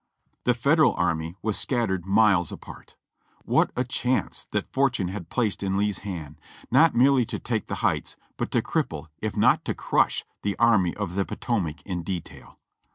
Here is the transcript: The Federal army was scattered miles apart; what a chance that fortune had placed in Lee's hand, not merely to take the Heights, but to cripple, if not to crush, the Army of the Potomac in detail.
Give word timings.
The 0.45 0.55
Federal 0.55 0.95
army 0.95 1.35
was 1.43 1.59
scattered 1.59 2.05
miles 2.07 2.51
apart; 2.51 2.95
what 3.45 3.69
a 3.75 3.83
chance 3.83 4.47
that 4.49 4.73
fortune 4.73 5.09
had 5.09 5.29
placed 5.29 5.61
in 5.61 5.77
Lee's 5.77 5.99
hand, 5.99 6.41
not 6.71 6.95
merely 6.95 7.23
to 7.25 7.37
take 7.37 7.67
the 7.67 7.75
Heights, 7.85 8.15
but 8.35 8.49
to 8.49 8.63
cripple, 8.63 9.09
if 9.19 9.37
not 9.37 9.63
to 9.65 9.75
crush, 9.75 10.25
the 10.41 10.57
Army 10.57 10.95
of 10.95 11.13
the 11.13 11.23
Potomac 11.23 11.83
in 11.83 12.01
detail. 12.01 12.57